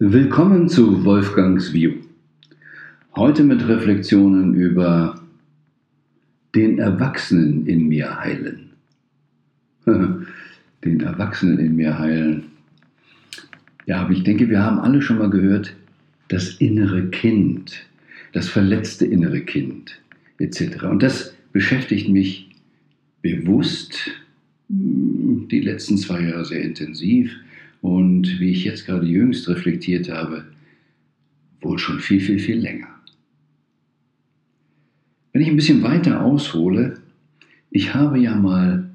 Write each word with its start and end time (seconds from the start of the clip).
Willkommen 0.00 0.68
zu 0.68 1.04
Wolfgangs 1.04 1.72
View. 1.72 1.94
Heute 3.16 3.42
mit 3.42 3.66
Reflexionen 3.66 4.54
über 4.54 5.20
den 6.54 6.78
Erwachsenen 6.78 7.66
in 7.66 7.88
mir 7.88 8.16
heilen. 8.20 8.70
den 9.86 11.00
Erwachsenen 11.00 11.58
in 11.58 11.74
mir 11.74 11.98
heilen. 11.98 12.44
Ja, 13.86 14.02
aber 14.02 14.12
ich 14.12 14.22
denke, 14.22 14.48
wir 14.48 14.62
haben 14.62 14.78
alle 14.78 15.02
schon 15.02 15.18
mal 15.18 15.30
gehört, 15.30 15.74
das 16.28 16.48
innere 16.58 17.10
Kind, 17.10 17.84
das 18.32 18.48
verletzte 18.48 19.04
innere 19.04 19.40
Kind 19.40 20.00
etc. 20.38 20.84
Und 20.84 21.02
das 21.02 21.34
beschäftigt 21.52 22.08
mich 22.08 22.50
bewusst 23.20 24.12
hm, 24.68 25.48
die 25.50 25.60
letzten 25.60 25.98
zwei 25.98 26.20
Jahre 26.20 26.44
sehr 26.44 26.62
intensiv 26.62 27.34
und 27.80 28.40
wie 28.40 28.50
ich 28.50 28.64
jetzt 28.64 28.86
gerade 28.86 29.06
jüngst 29.06 29.48
reflektiert 29.48 30.10
habe, 30.10 30.44
wohl 31.60 31.78
schon 31.78 32.00
viel, 32.00 32.20
viel, 32.20 32.38
viel 32.38 32.58
länger. 32.58 32.88
Wenn 35.32 35.42
ich 35.42 35.48
ein 35.48 35.56
bisschen 35.56 35.82
weiter 35.82 36.24
aushole, 36.24 37.00
ich 37.70 37.94
habe 37.94 38.18
ja 38.18 38.34
mal 38.34 38.88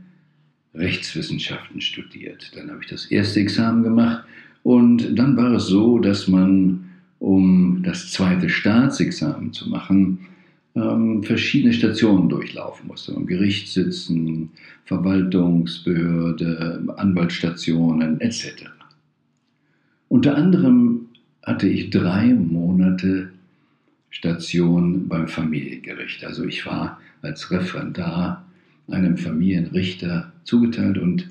Rechtswissenschaften 0.74 1.82
studiert. 1.82 2.52
Dann 2.56 2.70
habe 2.72 2.82
ich 2.82 2.90
das 2.90 3.06
erste 3.06 3.40
Examen 3.40 3.84
gemacht 3.84 4.26
und 4.64 5.16
dann 5.16 5.38
war 5.38 5.52
es 5.54 5.68
so, 5.68 6.00
dass 6.00 6.28
man, 6.28 6.90
um 7.20 7.84
das 7.84 8.12
zweite 8.12 8.50
Staatsexamen 8.50 9.54
zu 9.54 9.70
machen, 9.70 10.28
ähm, 10.76 11.24
verschiedene 11.24 11.74
Stationen 11.74 12.30
durchlaufen 12.30 12.88
musste. 12.88 13.12
Im 13.14 13.28
Gericht 13.28 13.70
sitzen, 13.70 14.52
Verwaltungsbehörde, 14.86 16.84
Anwaltsstationen 16.98 18.20
etc. 18.22 18.66
Unter 20.10 20.36
anderem 20.36 21.08
hatte 21.44 21.68
ich 21.68 21.90
drei 21.90 22.34
Monate 22.34 23.30
Station 24.10 25.08
beim 25.08 25.28
Familiengericht. 25.28 26.24
Also 26.24 26.44
ich 26.46 26.66
war 26.66 27.00
als 27.22 27.50
Referendar 27.52 28.46
einem 28.90 29.18
Familienrichter 29.18 30.32
zugeteilt 30.44 30.98
und 30.98 31.30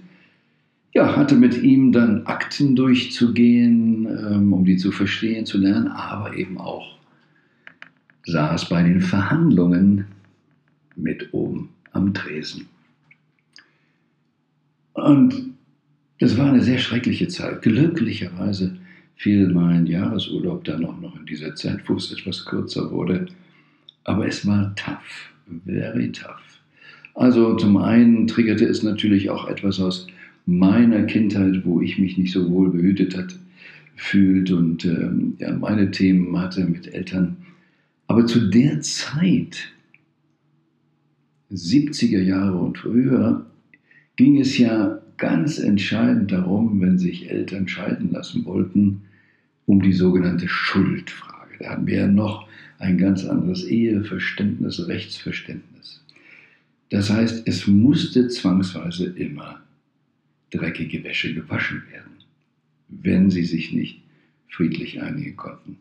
ja, 0.95 1.17
hatte 1.17 1.37
mit 1.37 1.63
ihm 1.63 1.93
dann 1.93 2.27
Akten 2.27 2.77
durchzugehen, 2.77 4.07
ähm, 4.07 4.53
um 4.53 4.65
die 4.65 4.77
zu 4.77 4.93
verstehen, 4.93 5.47
zu 5.47 5.59
lernen, 5.59 5.89
aber 5.89 6.37
eben 6.37 6.59
auch 6.59 6.99
saß 8.25 8.69
bei 8.69 8.83
den 8.83 9.01
Verhandlungen 9.01 10.07
mit 10.97 11.33
oben 11.33 11.71
am 11.93 12.15
Tresen. 12.15 12.67
Und 14.95 15.35
das 16.21 16.37
war 16.37 16.51
eine 16.51 16.63
sehr 16.63 16.79
schreckliche 16.79 17.29
Zeit. 17.29 17.63
Glücklicherweise 17.63 18.77
fiel 19.17 19.49
mein 19.49 19.87
Jahresurlaub 19.87 20.65
dann 20.65 20.85
auch 20.85 21.01
noch 21.01 21.19
in 21.19 21.27
dieser 21.27 21.55
Zeit, 21.55 21.89
wo 21.89 21.95
es 21.95 22.13
etwas 22.13 22.45
kürzer 22.45 22.91
wurde. 22.91 23.27
Aber 24.05 24.27
es 24.27 24.47
war 24.47 24.75
tough, 24.75 25.33
very 25.65 26.13
tough. 26.13 26.61
Also 27.15 27.57
zum 27.57 27.77
einen 27.77 28.27
triggerte 28.27 28.65
es 28.65 28.83
natürlich 28.83 29.31
auch 29.31 29.49
etwas 29.49 29.81
aus 29.81 30.07
meiner 30.47 31.05
Kindheit, 31.05 31.65
wo 31.65 31.81
ich 31.81 31.99
mich 31.99 32.19
nicht 32.19 32.33
so 32.33 32.51
wohl 32.51 32.71
behütet 32.71 33.17
hat, 33.17 33.37
fühlt 33.97 34.51
und 34.51 34.85
ähm, 34.85 35.35
ja, 35.39 35.53
meine 35.53 35.91
Themen 35.91 36.37
hatte 36.39 36.65
mit 36.65 36.93
Eltern. 36.93 37.37
Aber 38.13 38.27
zu 38.27 38.51
der 38.51 38.83
Zeit, 38.83 39.73
70er 41.51 42.21
Jahre 42.21 42.59
und 42.59 42.77
früher, 42.77 43.47
ging 44.17 44.39
es 44.39 44.59
ja 44.59 45.01
ganz 45.17 45.59
entscheidend 45.59 46.31
darum, 46.31 46.79
wenn 46.83 46.99
sich 46.99 47.31
Eltern 47.31 47.67
scheiden 47.69 48.11
lassen 48.11 48.45
wollten, 48.45 49.05
um 49.65 49.81
die 49.81 49.95
sogenannte 49.95 50.47
Schuldfrage. 50.47 51.55
Da 51.61 51.71
hatten 51.71 51.87
wir 51.87 52.01
ja 52.01 52.07
noch 52.07 52.47
ein 52.79 52.99
ganz 52.99 53.25
anderes 53.25 53.65
Eheverständnis, 53.65 54.87
Rechtsverständnis. 54.87 56.05
Das 56.91 57.09
heißt, 57.09 57.49
es 57.49 57.67
musste 57.67 58.29
zwangsweise 58.29 59.07
immer 59.07 59.63
dreckige 60.51 61.03
Wäsche 61.03 61.33
gewaschen 61.33 61.83
werden, 61.91 62.13
wenn 62.91 63.31
sie 63.31 63.47
sich 63.47 63.73
nicht 63.73 64.03
friedlich 64.51 65.01
einigen 65.01 65.35
konnten. 65.35 65.79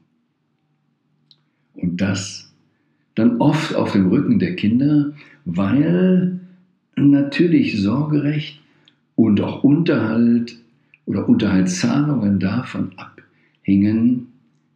Und 1.82 2.00
das 2.00 2.54
dann 3.16 3.42
oft 3.42 3.76
auf 3.76 3.92
dem 3.94 4.08
Rücken 4.08 4.40
der 4.40 4.56
Kinder, 4.56 5.14
weil 5.46 6.40
natürlich 6.96 7.82
Sorgerecht 7.82 8.62
und 9.16 9.42
auch 9.42 9.64
Unterhalt 9.64 10.58
oder 11.06 11.28
Unterhaltszahlungen 11.28 12.40
davon 12.40 12.92
abhingen, 12.98 14.28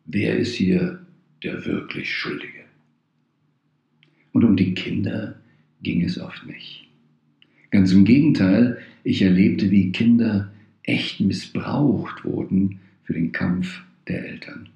wer 0.05 0.37
ist 0.37 0.55
hier 0.55 0.99
der 1.43 1.65
wirklich 1.65 2.11
Schuldige. 2.11 2.65
Und 4.33 4.43
um 4.43 4.57
die 4.57 4.73
Kinder 4.73 5.35
ging 5.81 6.03
es 6.03 6.19
oft 6.19 6.45
nicht. 6.45 6.87
Ganz 7.71 7.91
im 7.91 8.05
Gegenteil, 8.05 8.79
ich 9.03 9.21
erlebte, 9.21 9.69
wie 9.69 9.91
Kinder 9.91 10.51
echt 10.83 11.19
missbraucht 11.19 12.25
wurden 12.25 12.79
für 13.03 13.13
den 13.13 13.31
Kampf 13.31 13.83
der 14.07 14.27
Eltern. 14.27 14.69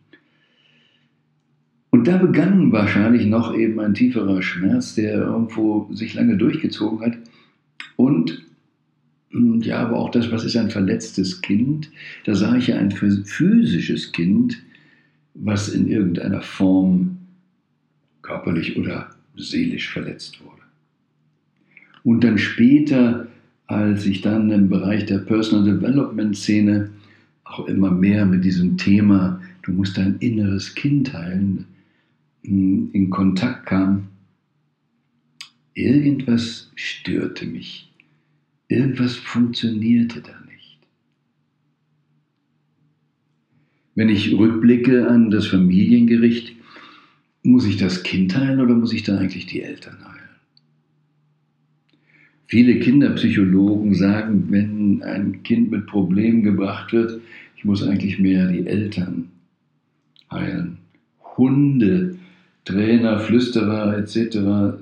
Und 1.99 2.07
da 2.07 2.15
begann 2.15 2.71
wahrscheinlich 2.71 3.25
noch 3.25 3.53
eben 3.53 3.77
ein 3.81 3.93
tieferer 3.93 4.41
Schmerz, 4.41 4.95
der 4.95 5.15
irgendwo 5.15 5.89
sich 5.91 6.13
lange 6.13 6.37
durchgezogen 6.37 7.01
hat. 7.01 7.17
Und 7.97 8.41
ja, 9.33 9.79
aber 9.79 9.97
auch 9.97 10.09
das, 10.09 10.31
was 10.31 10.45
ist 10.45 10.55
ein 10.55 10.69
verletztes 10.69 11.41
Kind? 11.41 11.91
Da 12.23 12.35
sah 12.35 12.55
ich 12.55 12.67
ja 12.67 12.77
ein 12.77 12.91
physisches 12.91 14.13
Kind, 14.13 14.63
was 15.33 15.67
in 15.67 15.89
irgendeiner 15.89 16.41
Form 16.41 17.17
körperlich 18.21 18.77
oder 18.77 19.09
seelisch 19.35 19.89
verletzt 19.89 20.41
wurde. 20.41 20.61
Und 22.05 22.23
dann 22.23 22.37
später, 22.37 23.27
als 23.67 24.05
ich 24.05 24.21
dann 24.21 24.49
im 24.51 24.69
Bereich 24.69 25.05
der 25.05 25.17
Personal 25.17 25.65
Development 25.65 26.37
Szene 26.37 26.91
auch 27.43 27.67
immer 27.67 27.91
mehr 27.91 28.25
mit 28.25 28.45
diesem 28.45 28.77
Thema, 28.77 29.41
du 29.63 29.73
musst 29.73 29.97
dein 29.97 30.15
inneres 30.19 30.75
Kind 30.75 31.11
heilen, 31.11 31.65
in 32.41 33.09
Kontakt 33.09 33.65
kam, 33.65 34.07
irgendwas 35.73 36.71
störte 36.75 37.45
mich. 37.45 37.91
Irgendwas 38.67 39.15
funktionierte 39.15 40.21
da 40.21 40.39
nicht. 40.47 40.77
Wenn 43.95 44.09
ich 44.09 44.37
rückblicke 44.37 45.07
an 45.07 45.31
das 45.31 45.47
Familiengericht, 45.47 46.55
muss 47.43 47.65
ich 47.65 47.77
das 47.77 48.03
Kind 48.03 48.35
heilen 48.35 48.61
oder 48.61 48.75
muss 48.75 48.93
ich 48.93 49.03
da 49.03 49.17
eigentlich 49.17 49.47
die 49.47 49.61
Eltern 49.61 49.97
heilen? 50.05 50.19
Viele 52.45 52.79
Kinderpsychologen 52.79 53.93
sagen, 53.95 54.45
wenn 54.49 55.03
ein 55.03 55.43
Kind 55.43 55.71
mit 55.71 55.85
Problemen 55.87 56.43
gebracht 56.43 56.93
wird, 56.93 57.21
ich 57.55 57.65
muss 57.65 57.83
eigentlich 57.83 58.19
mehr 58.19 58.47
die 58.47 58.65
Eltern 58.65 59.29
heilen. 60.31 60.77
Hunde, 61.37 62.18
Trainer, 62.65 63.19
Flüsterer 63.19 63.97
etc. 63.97 64.77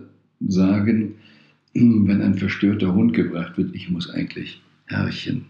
sagen, 0.48 1.16
wenn 1.74 2.22
ein 2.22 2.36
verstörter 2.36 2.94
Hund 2.94 3.14
gebracht 3.14 3.58
wird, 3.58 3.74
ich 3.76 3.90
muss 3.90 4.10
eigentlich 4.10 4.62
Herrchen 4.86 5.46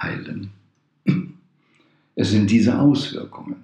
heilen. 0.00 0.50
Es 2.16 2.30
sind 2.30 2.48
diese 2.48 2.78
Auswirkungen. 2.78 3.56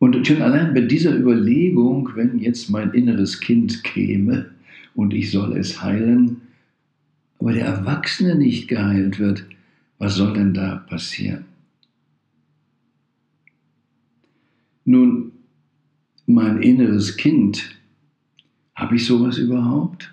Und 0.00 0.26
schon 0.26 0.42
allein 0.42 0.74
bei 0.74 0.80
dieser 0.80 1.14
Überlegung, 1.16 2.10
wenn 2.16 2.40
jetzt 2.40 2.70
mein 2.70 2.92
inneres 2.92 3.38
Kind 3.38 3.84
käme, 3.84 4.50
und 4.94 5.14
ich 5.14 5.30
soll 5.30 5.56
es 5.56 5.82
heilen, 5.82 6.42
aber 7.38 7.52
der 7.52 7.66
Erwachsene 7.66 8.34
nicht 8.34 8.68
geheilt 8.68 9.18
wird, 9.18 9.44
was 9.98 10.16
soll 10.16 10.32
denn 10.32 10.54
da 10.54 10.76
passieren? 10.88 11.44
Nun, 14.84 15.32
mein 16.26 16.62
inneres 16.62 17.16
Kind, 17.16 17.70
habe 18.74 18.96
ich 18.96 19.06
sowas 19.06 19.38
überhaupt? 19.38 20.12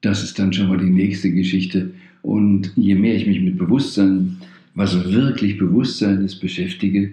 Das 0.00 0.22
ist 0.22 0.38
dann 0.38 0.52
schon 0.52 0.68
mal 0.68 0.78
die 0.78 0.90
nächste 0.90 1.32
Geschichte. 1.32 1.92
Und 2.22 2.72
je 2.76 2.94
mehr 2.94 3.14
ich 3.14 3.26
mich 3.26 3.40
mit 3.40 3.58
Bewusstsein, 3.58 4.36
was 4.74 5.12
wirklich 5.12 5.58
Bewusstsein 5.58 6.22
ist, 6.22 6.40
beschäftige, 6.40 7.12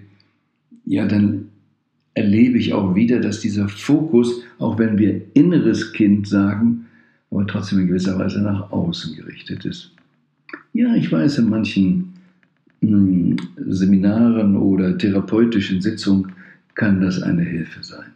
ja, 0.86 1.06
dann 1.08 1.48
erlebe 2.14 2.58
ich 2.58 2.74
auch 2.74 2.96
wieder, 2.96 3.20
dass 3.20 3.40
dieser 3.40 3.70
Fokus, 3.70 4.42
auch 4.60 4.78
wenn 4.78 4.98
wir 4.98 5.22
inneres 5.34 5.94
Kind 5.94 6.28
sagen, 6.28 6.86
aber 7.30 7.48
trotzdem 7.48 7.80
in 7.80 7.88
gewisser 7.88 8.20
Weise 8.20 8.42
nach 8.42 8.72
außen 8.72 9.16
gerichtet 9.16 9.64
ist. 9.64 9.92
Ja, 10.74 10.96
ich 10.96 11.12
weiß, 11.12 11.38
in 11.38 11.50
manchen 11.50 12.14
hm, 12.82 13.38
Seminaren 13.56 14.58
oder 14.58 14.98
therapeutischen 14.98 15.82
Sitzungen 15.82 16.34
kann 16.76 17.02
das 17.02 17.22
eine 17.22 17.44
Hilfe 17.44 17.84
sein. 17.84 18.12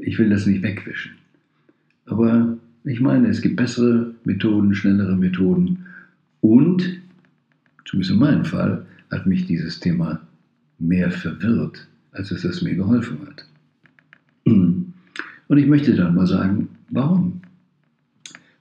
Ich 0.00 0.18
will 0.18 0.28
das 0.30 0.46
nicht 0.46 0.62
wegwischen. 0.62 1.12
Aber 2.06 2.56
ich 2.84 3.00
meine, 3.00 3.28
es 3.28 3.40
gibt 3.42 3.56
bessere 3.56 4.14
Methoden, 4.24 4.74
schnellere 4.74 5.16
Methoden 5.16 5.86
und, 6.40 7.00
zumindest 7.84 8.12
in 8.12 8.18
meinem 8.20 8.44
Fall, 8.44 8.86
hat 9.10 9.26
mich 9.26 9.46
dieses 9.46 9.80
Thema 9.80 10.20
mehr 10.78 11.10
verwirrt, 11.10 11.88
als 12.12 12.30
es 12.30 12.44
es 12.44 12.62
mir 12.62 12.74
geholfen 12.74 13.18
hat. 13.26 13.46
Und 14.44 15.58
ich 15.58 15.66
möchte 15.66 15.94
dann 15.94 16.14
mal 16.14 16.26
sagen, 16.26 16.68
warum? 16.90 17.40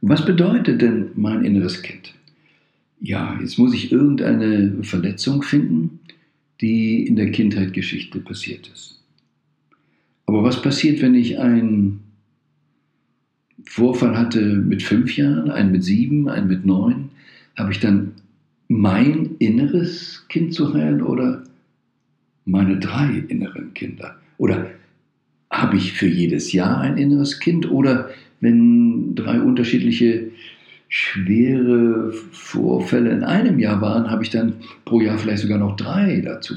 Was 0.01 0.25
bedeutet 0.25 0.81
denn 0.81 1.09
mein 1.15 1.43
inneres 1.43 1.81
Kind? 1.81 2.13
Ja, 2.99 3.37
jetzt 3.39 3.59
muss 3.59 3.73
ich 3.73 3.91
irgendeine 3.91 4.83
Verletzung 4.83 5.43
finden, 5.43 5.99
die 6.61 7.05
in 7.05 7.15
der 7.15 7.31
Kindheit 7.31 7.73
Geschichte 7.73 8.19
passiert 8.19 8.69
ist. 8.73 9.01
Aber 10.25 10.43
was 10.43 10.61
passiert, 10.61 11.01
wenn 11.01 11.15
ich 11.15 11.39
einen 11.39 12.01
Vorfall 13.65 14.17
hatte 14.17 14.41
mit 14.41 14.83
fünf 14.83 15.15
Jahren, 15.17 15.51
einen 15.51 15.71
mit 15.71 15.83
sieben, 15.83 16.29
einen 16.29 16.47
mit 16.47 16.65
neun? 16.65 17.09
Habe 17.57 17.71
ich 17.71 17.79
dann 17.79 18.13
mein 18.67 19.35
inneres 19.39 20.25
Kind 20.29 20.53
zu 20.53 20.73
heilen 20.73 21.01
oder 21.01 21.43
meine 22.45 22.79
drei 22.79 23.23
inneren 23.27 23.73
Kinder? 23.73 24.15
Oder 24.37 24.71
habe 25.51 25.77
ich 25.77 25.93
für 25.93 26.07
jedes 26.07 26.51
Jahr 26.51 26.81
ein 26.81 26.97
inneres 26.97 27.39
Kind? 27.39 27.69
Oder 27.69 28.09
wenn 28.41 29.15
drei 29.15 29.41
unterschiedliche 29.41 30.31
schwere 30.87 32.13
Vorfälle 32.31 33.11
in 33.11 33.23
einem 33.23 33.59
Jahr 33.59 33.81
waren, 33.81 34.09
habe 34.09 34.23
ich 34.23 34.29
dann 34.29 34.53
pro 34.85 35.01
Jahr 35.01 35.17
vielleicht 35.17 35.43
sogar 35.43 35.57
noch 35.57 35.75
drei 35.75 36.21
dazu. 36.21 36.55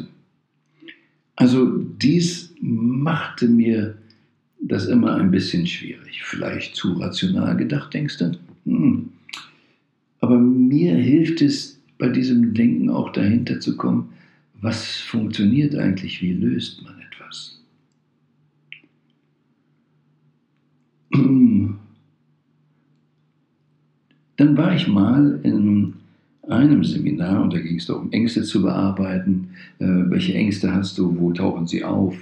Also 1.37 1.79
dies 1.79 2.55
machte 2.61 3.49
mir 3.49 3.97
das 4.61 4.87
immer 4.87 5.15
ein 5.17 5.31
bisschen 5.31 5.67
schwierig. 5.67 6.23
Vielleicht 6.25 6.75
zu 6.75 6.95
rational 6.95 7.57
gedacht, 7.57 7.95
denkst 7.95 8.19
du? 8.19 8.33
Hm. 8.65 9.11
Aber 10.21 10.39
mir 10.39 10.95
hilft 10.97 11.41
es 11.43 11.81
bei 11.97 12.09
diesem 12.09 12.55
Denken 12.55 12.91
auch 12.91 13.13
dahinter 13.13 13.61
zu 13.61 13.77
kommen, 13.77 14.11
was 14.61 14.97
funktioniert 14.97 15.77
eigentlich, 15.77 16.21
wie 16.21 16.33
löst 16.33 16.83
man 16.83 16.95
etwas. 17.01 17.61
Dann 24.39 24.57
war 24.57 24.75
ich 24.75 24.87
mal 24.87 25.41
in 25.43 25.95
einem 26.49 26.85
Seminar 26.85 27.43
und 27.43 27.53
da 27.53 27.59
ging 27.59 27.77
es 27.77 27.87
darum, 27.87 28.11
Ängste 28.13 28.43
zu 28.43 28.63
bearbeiten. 28.63 29.51
Äh, 29.81 29.87
welche 29.87 30.35
Ängste 30.35 30.73
hast 30.73 30.97
du? 30.97 31.19
Wo 31.19 31.33
tauchen 31.33 31.67
sie 31.67 31.85
auf? 31.85 32.17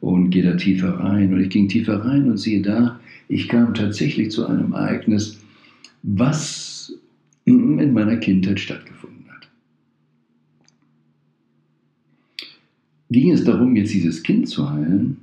Und 0.00 0.30
gehe 0.30 0.42
da 0.42 0.56
tiefer 0.56 0.98
rein. 0.98 1.32
Und 1.32 1.40
ich 1.40 1.50
ging 1.50 1.68
tiefer 1.68 2.04
rein 2.04 2.28
und 2.28 2.36
siehe 2.36 2.60
da, 2.60 3.00
ich 3.28 3.48
kam 3.48 3.74
tatsächlich 3.74 4.32
zu 4.32 4.44
einem 4.46 4.72
Ereignis, 4.72 5.40
was 6.02 6.92
in 7.44 7.92
meiner 7.92 8.16
Kindheit 8.16 8.58
stattgefunden 8.58 9.24
hat. 9.30 9.48
Ging 13.10 13.30
es 13.30 13.44
darum, 13.44 13.76
jetzt 13.76 13.94
dieses 13.94 14.22
Kind 14.22 14.48
zu 14.48 14.68
heilen? 14.68 15.18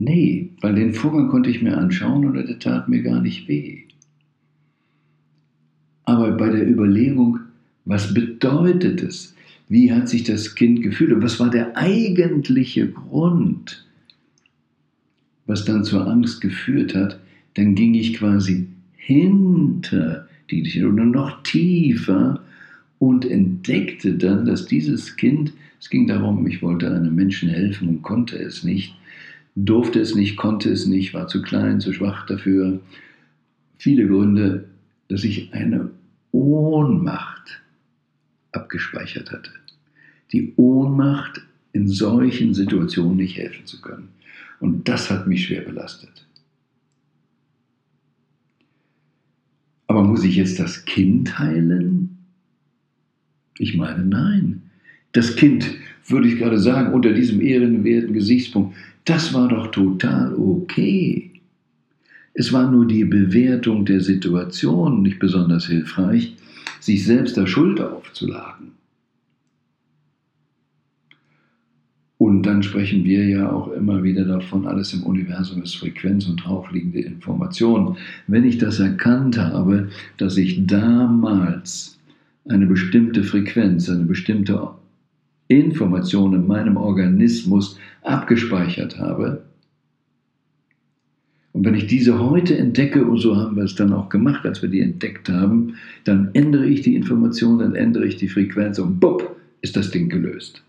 Nee, 0.00 0.48
weil 0.62 0.74
den 0.74 0.94
Vorgang 0.94 1.28
konnte 1.28 1.50
ich 1.50 1.60
mir 1.60 1.76
anschauen 1.76 2.24
und 2.24 2.32
der 2.34 2.58
tat 2.58 2.88
mir 2.88 3.02
gar 3.02 3.20
nicht 3.20 3.46
weh. 3.48 3.82
Aber 6.06 6.32
bei 6.32 6.48
der 6.48 6.66
Überlegung, 6.66 7.40
was 7.84 8.14
bedeutet 8.14 9.02
es? 9.02 9.34
Wie 9.68 9.92
hat 9.92 10.08
sich 10.08 10.24
das 10.24 10.54
Kind 10.54 10.82
gefühlt? 10.82 11.12
Und 11.12 11.22
was 11.22 11.38
war 11.38 11.50
der 11.50 11.76
eigentliche 11.76 12.88
Grund, 12.88 13.86
was 15.44 15.66
dann 15.66 15.84
zur 15.84 16.06
Angst 16.06 16.40
geführt 16.40 16.94
hat? 16.94 17.20
Dann 17.54 17.74
ging 17.74 17.92
ich 17.92 18.14
quasi 18.14 18.68
hinter 18.96 20.26
die 20.50 20.82
oder 20.82 21.04
noch 21.04 21.42
tiefer 21.42 22.40
und 22.98 23.30
entdeckte 23.30 24.14
dann, 24.14 24.46
dass 24.46 24.64
dieses 24.64 25.16
Kind, 25.16 25.52
es 25.78 25.90
ging 25.90 26.06
darum, 26.06 26.46
ich 26.46 26.62
wollte 26.62 26.90
einem 26.90 27.14
Menschen 27.14 27.50
helfen 27.50 27.88
und 27.88 28.02
konnte 28.02 28.36
es 28.36 28.64
nicht, 28.64 28.94
durfte 29.54 30.00
es 30.00 30.14
nicht, 30.14 30.36
konnte 30.36 30.70
es 30.70 30.86
nicht, 30.86 31.14
war 31.14 31.26
zu 31.28 31.42
klein, 31.42 31.80
zu 31.80 31.92
schwach 31.92 32.26
dafür. 32.26 32.80
Viele 33.78 34.06
Gründe, 34.06 34.68
dass 35.08 35.24
ich 35.24 35.52
eine 35.52 35.90
Ohnmacht 36.32 37.62
abgespeichert 38.52 39.32
hatte. 39.32 39.50
Die 40.32 40.54
Ohnmacht, 40.56 41.42
in 41.72 41.88
solchen 41.88 42.54
Situationen 42.54 43.16
nicht 43.16 43.36
helfen 43.36 43.66
zu 43.66 43.80
können. 43.80 44.08
Und 44.58 44.88
das 44.88 45.10
hat 45.10 45.26
mich 45.26 45.46
schwer 45.46 45.62
belastet. 45.62 46.26
Aber 49.86 50.04
muss 50.04 50.24
ich 50.24 50.36
jetzt 50.36 50.60
das 50.60 50.84
Kind 50.84 51.38
heilen? 51.38 52.18
Ich 53.58 53.76
meine, 53.76 54.04
nein. 54.04 54.69
Das 55.12 55.36
Kind, 55.36 55.70
würde 56.06 56.28
ich 56.28 56.38
gerade 56.38 56.58
sagen, 56.58 56.92
unter 56.92 57.12
diesem 57.12 57.40
ehrenwerten 57.40 58.12
Gesichtspunkt, 58.12 58.76
das 59.04 59.34
war 59.34 59.48
doch 59.48 59.68
total 59.68 60.34
okay. 60.34 61.30
Es 62.34 62.52
war 62.52 62.70
nur 62.70 62.86
die 62.86 63.04
Bewertung 63.04 63.84
der 63.84 64.00
Situation 64.00 65.02
nicht 65.02 65.18
besonders 65.18 65.66
hilfreich, 65.66 66.36
sich 66.78 67.04
selbst 67.04 67.36
der 67.36 67.46
Schuld 67.46 67.80
aufzuladen. 67.80 68.72
Und 72.18 72.42
dann 72.42 72.62
sprechen 72.62 73.04
wir 73.04 73.26
ja 73.26 73.50
auch 73.50 73.72
immer 73.72 74.02
wieder 74.02 74.26
davon, 74.26 74.66
alles 74.66 74.92
im 74.92 75.04
Universum 75.04 75.62
ist 75.62 75.76
Frequenz 75.76 76.26
und 76.26 76.44
draufliegende 76.44 77.00
Information. 77.00 77.96
Wenn 78.26 78.44
ich 78.44 78.58
das 78.58 78.78
erkannt 78.78 79.38
habe, 79.38 79.88
dass 80.18 80.36
ich 80.36 80.66
damals 80.66 81.98
eine 82.46 82.66
bestimmte 82.66 83.24
Frequenz, 83.24 83.88
eine 83.88 84.04
bestimmte 84.04 84.60
Information 85.50 86.32
in 86.34 86.46
meinem 86.46 86.76
Organismus 86.76 87.76
abgespeichert 88.02 88.98
habe. 88.98 89.42
Und 91.52 91.64
wenn 91.64 91.74
ich 91.74 91.88
diese 91.88 92.20
heute 92.20 92.56
entdecke, 92.56 93.04
und 93.04 93.18
so 93.18 93.36
haben 93.36 93.56
wir 93.56 93.64
es 93.64 93.74
dann 93.74 93.92
auch 93.92 94.08
gemacht, 94.08 94.46
als 94.46 94.62
wir 94.62 94.68
die 94.68 94.80
entdeckt 94.80 95.28
haben, 95.28 95.74
dann 96.04 96.30
ändere 96.34 96.66
ich 96.66 96.82
die 96.82 96.94
Information, 96.94 97.58
dann 97.58 97.74
ändere 97.74 98.06
ich 98.06 98.16
die 98.16 98.28
Frequenz 98.28 98.78
und 98.78 99.00
bupp, 99.00 99.36
ist 99.60 99.76
das 99.76 99.90
Ding 99.90 100.08
gelöst. 100.08 100.62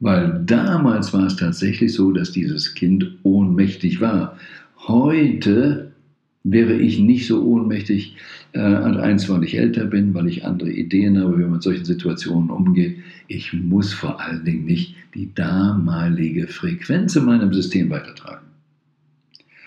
Weil 0.00 0.42
damals 0.44 1.14
war 1.14 1.26
es 1.26 1.36
tatsächlich 1.36 1.94
so, 1.94 2.12
dass 2.12 2.32
dieses 2.32 2.74
Kind 2.74 3.18
ohnmächtig 3.22 4.02
war. 4.02 4.36
Heute 4.86 5.93
wäre 6.44 6.74
ich 6.74 6.98
nicht 6.98 7.26
so 7.26 7.42
ohnmächtig, 7.42 8.16
äh, 8.52 8.60
an 8.60 8.98
eins, 8.98 9.28
weil 9.28 9.42
ich 9.44 9.58
älter 9.58 9.86
bin, 9.86 10.14
weil 10.14 10.28
ich 10.28 10.44
andere 10.44 10.70
Ideen 10.70 11.18
habe, 11.18 11.38
wie 11.38 11.42
man 11.42 11.52
mit 11.52 11.62
solchen 11.62 11.86
Situationen 11.86 12.50
umgeht. 12.50 12.98
Ich 13.26 13.52
muss 13.54 13.92
vor 13.94 14.20
allen 14.20 14.44
Dingen 14.44 14.66
nicht 14.66 14.94
die 15.14 15.34
damalige 15.34 16.46
Frequenz 16.46 17.16
in 17.16 17.24
meinem 17.24 17.52
System 17.52 17.90
weitertragen. 17.90 18.46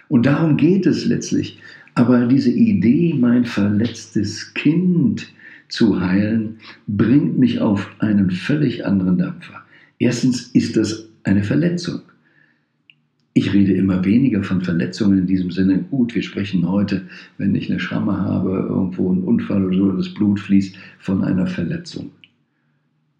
Und 0.08 0.26
darum 0.26 0.56
geht 0.56 0.86
es 0.86 1.06
letztlich. 1.06 1.60
Aber 1.96 2.28
diese 2.28 2.52
Idee, 2.52 3.16
mein 3.20 3.44
verletztes 3.44 4.54
Kind 4.54 5.28
zu 5.68 6.00
heilen, 6.00 6.58
bringt 6.86 7.40
mich 7.40 7.60
auf 7.60 7.90
einen 8.00 8.30
völlig 8.30 8.86
anderen 8.86 9.18
Dampfer. 9.18 9.64
Erstens 9.98 10.44
ist 10.54 10.78
das 10.78 11.10
eine 11.24 11.44
Verletzung. 11.44 12.02
Ich 13.38 13.54
rede 13.54 13.74
immer 13.74 14.04
weniger 14.04 14.42
von 14.42 14.62
Verletzungen 14.62 15.20
in 15.20 15.28
diesem 15.28 15.52
Sinne. 15.52 15.78
Gut, 15.92 16.16
wir 16.16 16.24
sprechen 16.24 16.68
heute, 16.68 17.04
wenn 17.38 17.54
ich 17.54 17.70
eine 17.70 17.80
Schramme 17.80 18.18
habe, 18.18 18.66
irgendwo 18.68 19.12
einen 19.12 19.22
Unfall 19.22 19.64
oder 19.64 19.78
so, 19.78 19.92
das 19.92 20.12
Blut 20.12 20.40
fließt, 20.40 20.76
von 20.98 21.24
einer 21.24 21.46
Verletzung. 21.46 22.10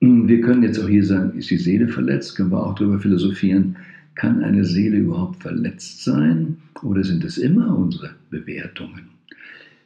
Hm, 0.02 0.28
wir 0.28 0.42
können 0.42 0.64
jetzt 0.64 0.80
auch 0.80 0.88
hier 0.88 1.06
sagen, 1.06 1.38
ist 1.38 1.52
die 1.52 1.58
Seele 1.58 1.88
verletzt? 1.88 2.36
Können 2.36 2.50
wir 2.52 2.66
auch 2.66 2.74
darüber 2.74 2.98
philosophieren. 2.98 3.76
Kann 4.16 4.44
eine 4.44 4.66
Seele 4.66 4.98
überhaupt 4.98 5.44
verletzt 5.44 6.04
sein? 6.04 6.58
Oder 6.82 7.04
sind 7.04 7.24
es 7.24 7.38
immer 7.38 7.78
unsere 7.78 8.16
Bewertungen? 8.32 9.10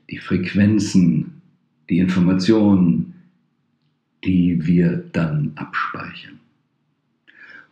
Die 0.09 0.17
Frequenzen, 0.17 1.41
die 1.89 1.99
Informationen, 1.99 3.15
die 4.23 4.65
wir 4.65 5.03
dann 5.11 5.51
abspeichern. 5.55 6.40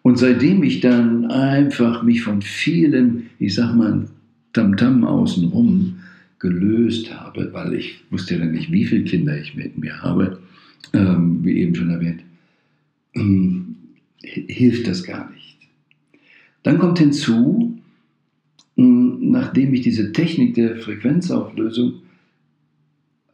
Und 0.02 0.18
seitdem 0.18 0.64
ich 0.64 0.80
dann 0.80 1.26
einfach 1.30 2.04
mich 2.04 2.22
von 2.22 2.42
vielen, 2.42 3.30
ich 3.38 3.56
sag 3.56 3.76
mal, 3.76 4.08
Tamtam 4.54 5.04
außenrum 5.04 6.00
gelöst 6.40 7.14
habe, 7.14 7.50
weil 7.54 7.74
ich 7.74 8.00
wusste 8.10 8.36
ja 8.36 8.40
dann 8.40 8.52
nicht, 8.52 8.72
wie 8.72 8.86
viele 8.86 9.04
Kinder 9.04 9.38
ich 9.38 9.56
mit 9.56 9.78
mir 9.78 10.02
habe, 10.02 10.40
ähm, 10.94 11.44
wie 11.44 11.60
eben 11.60 11.76
schon 11.76 11.90
erwähnt, 11.90 12.24
ähm, 13.14 13.76
hilft 14.22 14.88
das 14.88 15.04
gar 15.04 15.30
nicht. 15.32 15.58
Dann 16.64 16.80
kommt 16.80 17.00
hinzu, 17.00 17.78
ähm, 18.78 19.32
nachdem 19.32 19.74
ich 19.74 19.82
diese 19.82 20.12
Technik 20.14 20.56
der 20.56 20.78
Frequenzauflösung 20.78 21.94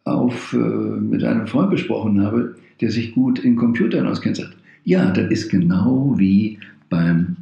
auf, 0.04 0.54
äh, 0.54 0.58
mit 0.58 1.24
einem 1.24 1.48
Freund 1.48 1.72
besprochen 1.72 2.22
habe, 2.22 2.56
der 2.82 2.92
sich 2.92 3.14
gut 3.14 3.40
in 3.40 3.56
Computern 3.56 4.08
auskennt, 4.08 4.38
sagt, 4.38 4.56
ja, 4.86 5.12
das 5.12 5.30
ist 5.32 5.50
genau 5.50 6.14
wie 6.18 6.60
beim 6.90 7.38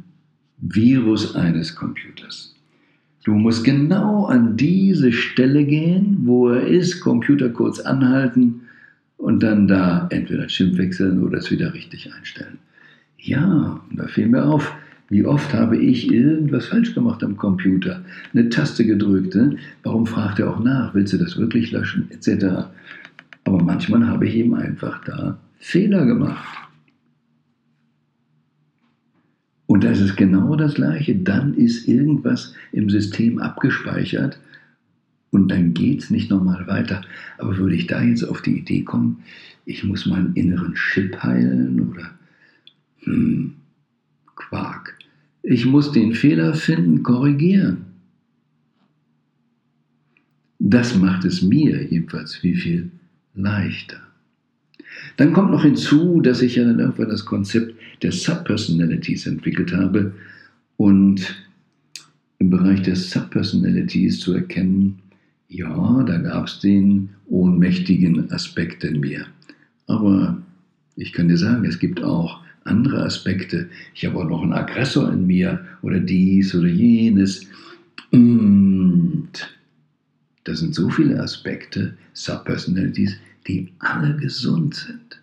Virus 0.58 1.36
eines 1.36 1.76
Computers. 1.76 2.54
Du 3.24 3.32
musst 3.32 3.64
genau 3.64 4.26
an 4.26 4.56
diese 4.56 5.12
Stelle 5.12 5.64
gehen, 5.64 6.18
wo 6.24 6.48
er 6.48 6.66
ist, 6.66 7.00
Computer 7.00 7.50
kurz 7.50 7.80
anhalten 7.80 8.62
und 9.18 9.42
dann 9.42 9.68
da 9.68 10.06
entweder 10.10 10.46
Chip 10.46 10.76
wechseln 10.76 11.22
oder 11.22 11.38
es 11.38 11.50
wieder 11.50 11.72
richtig 11.72 12.12
einstellen. 12.12 12.58
Ja, 13.18 13.80
da 13.92 14.06
fiel 14.06 14.26
mir 14.26 14.44
auf, 14.44 14.74
wie 15.10 15.24
oft 15.24 15.52
habe 15.52 15.76
ich 15.76 16.10
irgendwas 16.10 16.66
falsch 16.66 16.94
gemacht 16.94 17.22
am 17.22 17.36
Computer, 17.36 18.02
eine 18.32 18.48
Taste 18.48 18.86
gedrückt. 18.86 19.34
Ne? 19.34 19.56
Warum 19.82 20.06
fragt 20.06 20.38
er 20.38 20.50
auch 20.50 20.60
nach? 20.60 20.94
Willst 20.94 21.12
du 21.12 21.18
das 21.18 21.36
wirklich 21.36 21.72
löschen? 21.72 22.10
Etc. 22.10 22.44
Aber 23.44 23.62
manchmal 23.62 24.06
habe 24.06 24.26
ich 24.26 24.34
eben 24.36 24.54
einfach 24.54 25.04
da 25.04 25.38
Fehler 25.58 26.06
gemacht. 26.06 26.63
Und 29.66 29.84
das 29.84 30.00
ist 30.00 30.16
genau 30.16 30.56
das 30.56 30.74
Gleiche. 30.74 31.14
Dann 31.14 31.54
ist 31.54 31.88
irgendwas 31.88 32.54
im 32.72 32.90
System 32.90 33.38
abgespeichert 33.38 34.38
und 35.30 35.48
dann 35.48 35.74
geht 35.74 36.02
es 36.02 36.10
nicht 36.10 36.30
nochmal 36.30 36.66
weiter. 36.66 37.02
Aber 37.38 37.56
würde 37.56 37.74
ich 37.74 37.86
da 37.86 38.02
jetzt 38.02 38.22
auf 38.24 38.42
die 38.42 38.58
Idee 38.58 38.82
kommen, 38.82 39.24
ich 39.64 39.82
muss 39.82 40.06
meinen 40.06 40.34
inneren 40.34 40.74
Chip 40.74 41.22
heilen 41.22 41.80
oder 41.80 42.10
hm, 43.00 43.54
Quark. 44.36 44.98
Ich 45.42 45.64
muss 45.66 45.92
den 45.92 46.14
Fehler 46.14 46.54
finden, 46.54 47.02
korrigieren. 47.02 47.86
Das 50.58 50.94
macht 50.94 51.24
es 51.24 51.42
mir 51.42 51.82
jedenfalls 51.82 52.42
wie 52.42 52.54
viel 52.54 52.90
leichter. 53.34 54.03
Dann 55.16 55.32
kommt 55.32 55.50
noch 55.50 55.62
hinzu, 55.62 56.20
dass 56.20 56.42
ich 56.42 56.56
ja 56.56 56.64
dann 56.64 56.80
irgendwann 56.80 57.08
das 57.08 57.24
Konzept 57.24 57.74
der 58.02 58.12
Subpersonalities 58.12 59.26
entwickelt 59.26 59.72
habe 59.72 60.12
und 60.76 61.44
im 62.38 62.50
Bereich 62.50 62.82
der 62.82 62.96
Subpersonalities 62.96 64.20
zu 64.20 64.34
erkennen, 64.34 64.98
ja, 65.48 66.02
da 66.02 66.18
gab 66.18 66.46
es 66.46 66.58
den 66.58 67.10
ohnmächtigen 67.26 68.30
Aspekt 68.32 68.82
in 68.84 69.00
mir. 69.00 69.26
Aber 69.86 70.36
ich 70.96 71.12
kann 71.12 71.28
dir 71.28 71.38
sagen, 71.38 71.64
es 71.64 71.78
gibt 71.78 72.02
auch 72.02 72.40
andere 72.64 73.04
Aspekte. 73.04 73.68
Ich 73.94 74.04
habe 74.04 74.18
auch 74.18 74.28
noch 74.28 74.42
einen 74.42 74.52
Aggressor 74.52 75.12
in 75.12 75.26
mir 75.26 75.64
oder 75.82 76.00
dies 76.00 76.54
oder 76.54 76.68
jenes. 76.68 77.46
Und 78.10 79.28
das 80.44 80.60
sind 80.60 80.74
so 80.74 80.88
viele 80.88 81.20
Aspekte, 81.20 81.94
Subpersonalities, 82.12 83.16
die 83.46 83.72
alle 83.78 84.16
gesund 84.16 84.74
sind. 84.74 85.22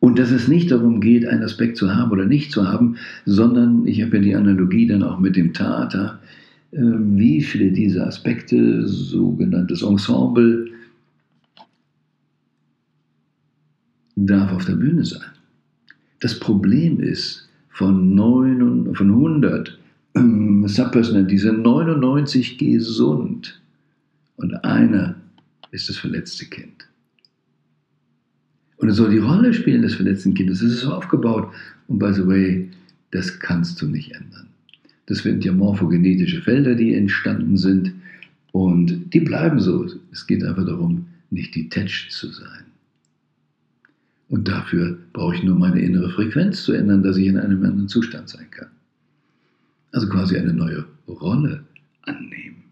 Und 0.00 0.18
dass 0.18 0.30
es 0.30 0.46
nicht 0.46 0.70
darum 0.70 1.00
geht, 1.00 1.26
einen 1.26 1.42
Aspekt 1.42 1.76
zu 1.76 1.94
haben 1.94 2.12
oder 2.12 2.24
nicht 2.24 2.52
zu 2.52 2.68
haben, 2.68 2.96
sondern 3.26 3.86
ich 3.86 4.02
habe 4.02 4.16
ja 4.18 4.22
die 4.22 4.36
Analogie 4.36 4.86
dann 4.86 5.02
auch 5.02 5.18
mit 5.18 5.34
dem 5.34 5.52
Theater, 5.52 6.20
ähm, 6.72 7.18
wie 7.18 7.42
viele 7.42 7.72
dieser 7.72 8.06
Aspekte, 8.06 8.86
sogenanntes 8.86 9.82
Ensemble, 9.82 10.70
darf 14.14 14.52
auf 14.52 14.64
der 14.64 14.76
Bühne 14.76 15.04
sein. 15.04 15.22
Das 16.20 16.38
Problem 16.38 17.00
ist, 17.00 17.48
von, 17.70 18.14
9, 18.14 18.94
von 18.94 19.10
100 19.10 19.78
ähm, 20.16 20.66
Subpersonalities 20.66 21.42
sind 21.42 21.62
99 21.62 22.58
gesund 22.58 23.60
und 24.36 24.64
einer 24.64 25.14
ist 25.70 25.88
das 25.88 25.96
verletzte 25.96 26.46
Kind. 26.46 26.88
Und 28.78 28.88
es 28.88 28.96
soll 28.96 29.10
die 29.10 29.18
Rolle 29.18 29.52
spielen 29.52 29.82
des 29.82 29.94
verletzten 29.94 30.34
Kindes. 30.34 30.62
Es 30.62 30.74
ist 30.74 30.80
so 30.80 30.92
aufgebaut. 30.92 31.52
Und 31.88 31.98
by 31.98 32.12
the 32.12 32.26
way, 32.26 32.70
das 33.10 33.38
kannst 33.40 33.82
du 33.82 33.86
nicht 33.86 34.12
ändern. 34.12 34.48
Das 35.06 35.18
sind 35.18 35.44
ja 35.44 35.52
morphogenetische 35.52 36.42
Felder, 36.42 36.74
die 36.74 36.94
entstanden 36.94 37.56
sind. 37.56 37.92
Und 38.52 39.12
die 39.12 39.20
bleiben 39.20 39.58
so. 39.58 39.86
Es 40.12 40.26
geht 40.26 40.44
einfach 40.44 40.64
darum, 40.64 41.06
nicht 41.30 41.54
detached 41.54 42.12
zu 42.12 42.30
sein. 42.30 42.64
Und 44.28 44.46
dafür 44.46 44.98
brauche 45.12 45.34
ich 45.34 45.42
nur 45.42 45.58
meine 45.58 45.80
innere 45.80 46.10
Frequenz 46.10 46.62
zu 46.62 46.72
ändern, 46.72 47.02
dass 47.02 47.16
ich 47.16 47.26
in 47.26 47.38
einem 47.38 47.64
anderen 47.64 47.88
Zustand 47.88 48.28
sein 48.28 48.50
kann. 48.50 48.68
Also 49.92 50.08
quasi 50.08 50.36
eine 50.36 50.52
neue 50.52 50.84
Rolle 51.08 51.64
annehmen. 52.02 52.62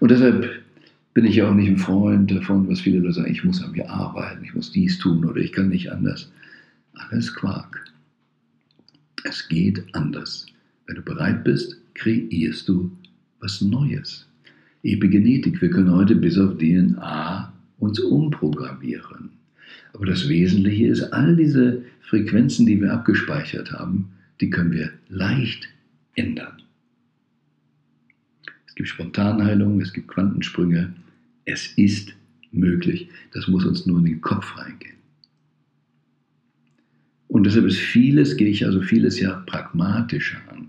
Und 0.00 0.10
deshalb 0.10 0.62
bin 1.16 1.24
ich 1.24 1.36
ja 1.36 1.48
auch 1.48 1.54
nicht 1.54 1.70
ein 1.70 1.78
Freund 1.78 2.30
davon, 2.30 2.68
was 2.68 2.82
viele 2.82 2.98
Leute 2.98 3.14
sagen, 3.14 3.32
ich 3.32 3.42
muss 3.42 3.64
an 3.64 3.72
mir 3.72 3.88
arbeiten, 3.88 4.44
ich 4.44 4.54
muss 4.54 4.70
dies 4.70 4.98
tun 4.98 5.24
oder 5.24 5.40
ich 5.40 5.50
kann 5.50 5.70
nicht 5.70 5.90
anders. 5.90 6.30
Alles 6.92 7.34
Quark. 7.34 7.82
Es 9.24 9.48
geht 9.48 9.82
anders. 9.94 10.44
Wenn 10.84 10.96
du 10.96 11.00
bereit 11.00 11.42
bist, 11.42 11.78
kreierst 11.94 12.68
du 12.68 12.90
was 13.40 13.62
Neues. 13.62 14.28
Epigenetik, 14.82 15.62
wir 15.62 15.70
können 15.70 15.90
heute 15.90 16.16
bis 16.16 16.36
auf 16.36 16.58
DNA 16.58 17.50
uns 17.78 17.98
umprogrammieren. 17.98 19.30
Aber 19.94 20.04
das 20.04 20.28
Wesentliche 20.28 20.88
ist, 20.88 21.14
all 21.14 21.34
diese 21.34 21.82
Frequenzen, 22.02 22.66
die 22.66 22.78
wir 22.78 22.92
abgespeichert 22.92 23.72
haben, 23.72 24.10
die 24.42 24.50
können 24.50 24.72
wir 24.72 24.92
leicht 25.08 25.66
ändern. 26.14 26.60
Es 28.66 28.74
gibt 28.74 28.90
Spontanheilung, 28.90 29.80
es 29.80 29.94
gibt 29.94 30.08
Quantensprünge, 30.08 30.92
es 31.46 31.72
ist 31.76 32.14
möglich. 32.52 33.08
Das 33.32 33.48
muss 33.48 33.64
uns 33.64 33.86
nur 33.86 33.98
in 34.00 34.04
den 34.04 34.20
Kopf 34.20 34.58
reingehen. 34.58 34.96
Und 37.28 37.44
deshalb 37.44 37.66
ist 37.66 37.78
vieles, 37.78 38.36
gehe 38.36 38.48
ich 38.48 38.66
also 38.66 38.82
vieles 38.82 39.18
ja 39.18 39.42
pragmatischer 39.46 40.38
an 40.50 40.68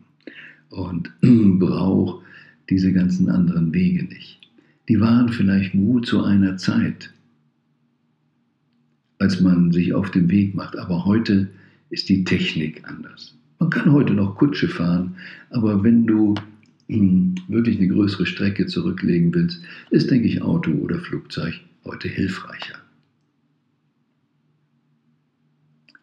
und 0.70 1.12
brauche 1.60 2.24
diese 2.70 2.94
ganzen 2.94 3.30
anderen 3.30 3.74
Wege 3.74 4.04
nicht. 4.06 4.40
Die 4.90 5.00
waren 5.00 5.30
vielleicht 5.30 5.74
gut 5.74 6.06
zu 6.06 6.24
einer 6.24 6.58
Zeit, 6.58 7.14
als 9.20 9.42
man 9.42 9.72
sich 9.72 9.94
auf 9.94 10.12
den 10.12 10.30
Weg 10.30 10.56
macht. 10.56 10.78
Aber 10.78 11.06
heute 11.06 11.50
ist 11.90 12.10
die 12.10 12.24
Technik 12.24 12.88
anders. 12.88 13.36
Man 13.60 13.70
kann 13.70 13.92
heute 13.92 14.14
noch 14.14 14.36
Kutsche 14.36 14.68
fahren, 14.68 15.16
aber 15.50 15.84
wenn 15.84 16.06
du 16.06 16.36
wirklich 16.88 17.78
eine 17.78 17.90
größere 17.90 18.26
Strecke 18.26 18.66
zurücklegen 18.66 19.34
willst, 19.34 19.62
ist, 19.90 20.10
denke 20.10 20.28
ich, 20.28 20.42
Auto 20.42 20.72
oder 20.72 21.00
Flugzeug 21.00 21.60
heute 21.84 22.08
hilfreicher. 22.08 22.76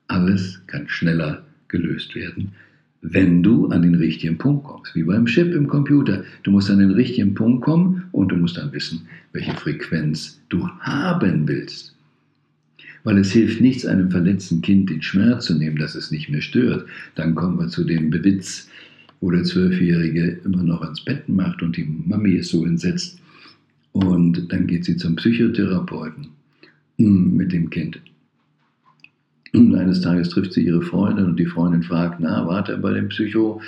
Alles 0.09 0.61
kann 0.67 0.89
schneller 0.89 1.45
gelöst 1.69 2.15
werden, 2.15 2.53
wenn 3.01 3.43
du 3.43 3.69
an 3.69 3.83
den 3.83 3.95
richtigen 3.95 4.39
Punkt 4.39 4.65
kommst. 4.65 4.95
Wie 4.95 5.03
beim 5.03 5.27
Chip 5.27 5.53
im 5.55 5.67
Computer. 5.67 6.25
Du 6.43 6.51
musst 6.51 6.71
an 6.71 6.79
den 6.79 6.93
richtigen 6.93 7.35
Punkt 7.35 7.65
kommen 7.65 8.05
und 8.13 8.29
du 8.29 8.37
musst 8.37 8.57
dann 8.57 8.73
wissen, 8.73 9.03
welche 9.33 9.53
Frequenz 9.53 10.41
du 10.49 10.69
haben 10.81 11.49
willst. 11.49 11.95
Weil 13.03 13.19
es 13.19 13.33
hilft 13.33 13.61
nichts, 13.61 13.85
einem 13.85 14.11
verletzten 14.11 14.63
Kind 14.63 14.89
den 14.89 15.03
Schmerz 15.03 15.47
zu 15.47 15.55
nehmen, 15.55 15.77
dass 15.77 15.95
es 15.95 16.11
nicht 16.11 16.31
mehr 16.31 16.41
stört. 16.41 16.87
Dann 17.15 17.35
kommen 17.35 17.59
wir 17.59 17.69
zu 17.69 17.85
dem 17.85 18.09
Bewitz, 18.09 18.71
wo 19.21 19.31
der 19.31 19.45
Zwölfjährige 19.45 20.41
immer 20.45 20.63
noch 20.63 20.83
ans 20.83 21.05
Bett 21.05 21.29
macht 21.29 21.63
und 21.63 21.77
die 21.77 21.85
Mami 21.85 22.33
ist 22.33 22.51
so 22.51 22.65
entsetzt. 22.65 23.19
Und 23.93 24.53
dann 24.53 24.67
geht 24.67 24.85
sie 24.85 24.97
zum 24.97 25.17
Psychotherapeuten 25.17 26.29
hm, 26.99 27.37
mit 27.37 27.53
dem 27.53 27.71
Kind. 27.71 28.01
Und 29.55 29.75
eines 29.77 30.01
Tages 30.01 30.31
trifft 30.31 30.53
sie 30.53 30.67
ihre 30.67 30.83
Freundin 30.83 31.27
und 31.27 31.39
die 31.39 31.47
Freundin 31.47 31.85
fragt, 31.85 32.19
na, 32.19 32.45
warte 32.47 32.77
bei 32.77 32.93
dem 32.93 33.09
Psycho? 33.09 33.61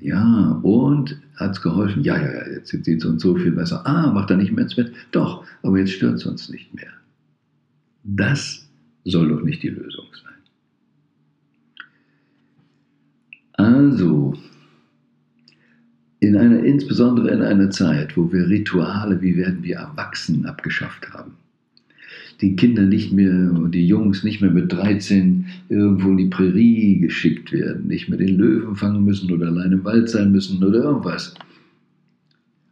Ja, 0.00 0.58
und 0.62 1.20
hat 1.36 1.52
es 1.52 1.60
geholfen? 1.60 2.02
Ja, 2.02 2.16
ja, 2.16 2.32
ja, 2.32 2.48
jetzt 2.48 2.70
sieht 2.70 2.88
es 2.88 3.04
uns 3.04 3.22
so 3.22 3.36
viel 3.36 3.52
besser. 3.52 3.86
Ah, 3.86 4.10
macht 4.10 4.30
er 4.30 4.38
nicht 4.38 4.52
mehr 4.52 4.64
ins 4.64 4.74
Bett? 4.74 4.92
Doch, 5.10 5.44
aber 5.62 5.78
jetzt 5.78 5.92
stört 5.92 6.14
es 6.14 6.24
uns 6.24 6.48
nicht 6.48 6.72
mehr. 6.72 6.92
Das 8.04 8.66
soll 9.04 9.28
doch 9.28 9.42
nicht 9.42 9.62
die 9.62 9.68
Lösung 9.68 10.06
sein. 10.12 10.32
Also, 13.52 14.34
in 16.20 16.36
einer, 16.36 16.62
insbesondere 16.62 17.30
in 17.30 17.42
einer 17.42 17.70
Zeit, 17.70 18.16
wo 18.16 18.32
wir 18.32 18.48
Rituale, 18.48 19.20
wie 19.20 19.36
werden 19.36 19.62
wir 19.62 19.76
erwachsen, 19.76 20.46
abgeschafft 20.46 21.12
haben. 21.12 21.32
Die 22.40 22.56
Kinder 22.56 22.82
nicht 22.82 23.12
mehr, 23.12 23.50
die 23.68 23.86
Jungs 23.86 24.24
nicht 24.24 24.40
mehr 24.40 24.50
mit 24.50 24.72
13 24.72 25.46
irgendwo 25.68 26.10
in 26.10 26.16
die 26.16 26.26
Prärie 26.26 26.98
geschickt 26.98 27.52
werden, 27.52 27.86
nicht 27.86 28.08
mehr 28.08 28.18
den 28.18 28.36
Löwen 28.36 28.74
fangen 28.74 29.04
müssen 29.04 29.30
oder 29.30 29.46
allein 29.46 29.72
im 29.72 29.84
Wald 29.84 30.08
sein 30.08 30.32
müssen 30.32 30.62
oder 30.62 30.82
irgendwas. 30.84 31.34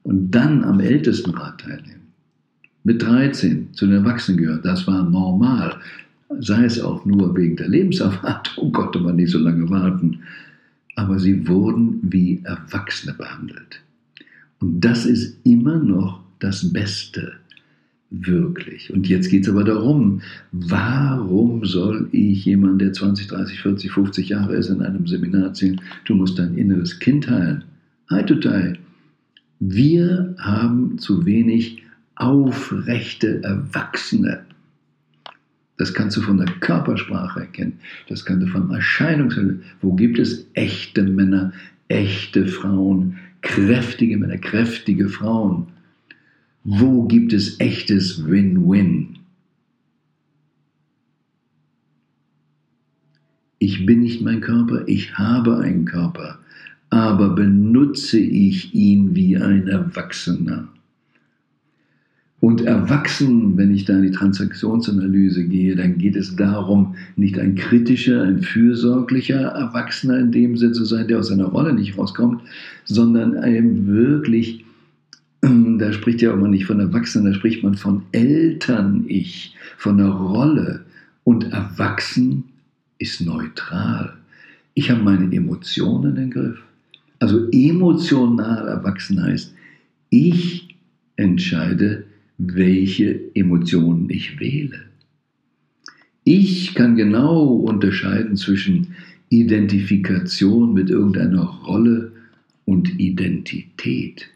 Und 0.03 0.33
dann 0.33 0.65
am 0.65 0.81
Ältestenrat 0.81 1.61
teilnehmen. 1.61 2.03
Mit 2.85 3.03
13 3.03 3.73
zu 3.73 3.87
den 3.87 3.97
Erwachsenen 3.97 4.39
gehören, 4.39 4.63
das 4.65 4.87
war 4.89 5.09
normal. 5.09 5.77
Sei 6.41 6.65
es 6.65 6.81
auch 6.81 7.05
nur 7.05 7.37
wegen 7.37 7.57
der 7.57 7.69
Lebenserwartung, 7.69 8.73
konnte 8.73 8.99
man 8.99 9.17
nicht 9.17 9.31
so 9.31 9.39
lange 9.39 9.69
warten 9.71 10.19
aber 10.95 11.19
sie 11.19 11.49
wurden 11.49 12.01
wie 12.03 12.41
Erwachsene 12.45 13.15
behandelt. 13.15 13.83
Und 14.61 14.81
das 14.81 15.07
ist 15.07 15.39
immer 15.45 15.79
noch 15.79 16.21
das 16.39 16.73
Beste, 16.73 17.33
wirklich. 18.11 18.93
Und 18.93 19.09
jetzt 19.09 19.31
geht 19.31 19.45
es 19.45 19.49
aber 19.49 19.65
darum, 19.65 20.21
warum 20.53 21.65
soll 21.65 22.09
ich 22.13 22.45
jemand, 22.45 22.81
der 22.81 22.93
20, 22.93 23.27
30, 23.27 23.61
40, 23.61 23.91
50 23.91 24.29
Jahre 24.29 24.55
ist, 24.55 24.69
in 24.69 24.83
einem 24.83 25.07
Seminar 25.07 25.47
erzählen, 25.47 25.81
du 26.05 26.15
musst 26.15 26.39
dein 26.39 26.57
inneres 26.57 26.99
Kind 26.99 27.29
heilen? 27.29 27.65
Heitutai. 28.11 28.79
Wir 29.59 30.35
haben 30.39 30.99
zu 30.99 31.25
wenig 31.25 31.83
aufrechte 32.17 33.43
Erwachsene. 33.43 34.41
Das 35.79 35.95
kannst 35.95 36.17
du 36.17 36.21
von 36.21 36.37
der 36.37 36.47
Körpersprache 36.61 37.41
erkennen. 37.41 37.79
Das 38.09 38.25
kannst 38.25 38.47
du 38.47 38.50
von 38.50 38.71
Erscheinungsbild. 38.71 39.62
Wo 39.81 39.95
gibt 39.95 40.19
es 40.19 40.47
echte 40.55 41.02
Männer, 41.02 41.52
echte 41.88 42.47
Frauen, 42.47 43.19
kräftige 43.41 44.17
Männer, 44.17 44.38
kräftige 44.38 45.09
Frauen? 45.09 45.69
Wo 46.64 47.05
gibt 47.05 47.33
es 47.33 47.59
echtes 47.59 48.26
Win-Win? 48.26 49.19
Ich 53.59 53.87
bin 53.87 54.00
nicht 54.00 54.21
mein 54.21 54.41
Körper, 54.41 54.87
ich 54.88 55.17
habe 55.17 55.59
einen 55.59 55.85
Körper, 55.85 56.38
aber 56.91 57.31
benutze 57.31 58.19
ich 58.19 58.75
ihn 58.75 59.14
wie 59.14 59.37
ein 59.37 59.69
Erwachsener. 59.69 60.69
Und 62.43 62.63
erwachsen, 62.63 63.57
wenn 63.57 63.73
ich 63.73 63.85
da 63.85 63.95
in 63.95 64.03
die 64.03 64.11
Transaktionsanalyse 64.11 65.45
gehe, 65.45 65.77
dann 65.77 65.97
geht 65.97 66.17
es 66.17 66.35
darum, 66.35 66.97
nicht 67.15 67.39
ein 67.39 67.55
kritischer, 67.55 68.25
ein 68.25 68.43
fürsorglicher 68.43 69.43
Erwachsener 69.43 70.19
in 70.19 70.33
dem 70.33 70.57
Sinne 70.57 70.73
zu 70.73 70.85
sein, 70.85 71.07
der 71.07 71.21
aus 71.21 71.29
seiner 71.29 71.45
Rolle 71.45 71.73
nicht 71.73 71.97
rauskommt, 71.97 72.43
sondern 72.85 73.37
einem 73.37 73.87
wirklich, 73.87 74.65
da 75.41 75.93
spricht 75.93 76.21
ja 76.21 76.35
auch 76.35 76.37
mal 76.37 76.49
nicht 76.49 76.65
von 76.65 76.81
Erwachsenen, 76.81 77.27
da 77.27 77.39
spricht 77.39 77.63
man 77.63 77.77
von 77.77 78.03
Eltern-Ich, 78.11 79.55
von 79.79 79.99
der 79.99 80.09
Rolle. 80.09 80.81
Und 81.23 81.53
erwachsen 81.53 82.43
ist 82.99 83.21
neutral. 83.21 84.15
Ich 84.75 84.91
habe 84.91 85.01
meine 85.01 85.33
Emotionen 85.33 86.17
im 86.17 86.31
Griff. 86.31 86.59
Also 87.21 87.49
emotional 87.53 88.67
erwachsen 88.67 89.23
heißt, 89.23 89.55
ich 90.11 90.77
entscheide, 91.15 92.07
welche 92.39 93.21
Emotionen 93.35 94.09
ich 94.11 94.41
wähle. 94.41 94.81
Ich 96.25 96.75
kann 96.75 96.97
genau 96.97 97.47
unterscheiden 97.47 98.37
zwischen 98.37 98.95
Identifikation 99.29 100.73
mit 100.73 100.91
irgendeiner 100.91 101.45
Rolle 101.45 102.12
und 102.65 103.01
Identität. 103.01 104.29